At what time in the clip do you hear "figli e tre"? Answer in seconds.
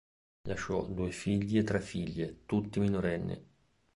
1.11-1.79